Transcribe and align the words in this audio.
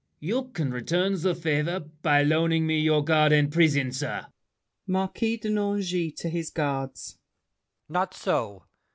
You 0.19 0.45
can 0.45 0.71
return 0.71 1.13
the 1.21 1.35
favor 1.35 1.79
By 2.01 2.23
loaning 2.23 2.65
me 2.65 2.79
your 2.79 3.03
guard 3.03 3.31
and 3.31 3.51
prison, 3.51 3.91
sir. 3.91 4.25
MARQUIS 4.87 5.41
DE 5.41 5.49
NANGIS 5.51 6.15
(to 6.21 6.27
his 6.27 6.49
Guards). 6.49 7.19
Not 7.87 8.15
so! 8.15 8.63